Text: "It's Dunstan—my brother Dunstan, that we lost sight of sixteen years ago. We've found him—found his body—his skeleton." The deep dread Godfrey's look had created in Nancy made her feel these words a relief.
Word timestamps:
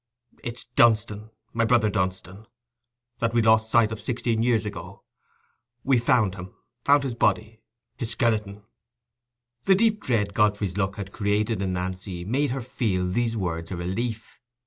"It's 0.43 0.63
Dunstan—my 0.63 1.63
brother 1.65 1.91
Dunstan, 1.91 2.47
that 3.19 3.35
we 3.35 3.43
lost 3.43 3.69
sight 3.69 3.91
of 3.91 4.01
sixteen 4.01 4.41
years 4.41 4.65
ago. 4.65 5.03
We've 5.83 6.03
found 6.03 6.33
him—found 6.33 7.03
his 7.03 7.13
body—his 7.13 8.09
skeleton." 8.09 8.63
The 9.65 9.75
deep 9.75 10.01
dread 10.03 10.33
Godfrey's 10.33 10.75
look 10.75 10.95
had 10.95 11.11
created 11.13 11.61
in 11.61 11.73
Nancy 11.73 12.25
made 12.25 12.49
her 12.49 12.61
feel 12.61 13.05
these 13.05 13.37
words 13.37 13.69
a 13.69 13.77
relief. 13.77 14.39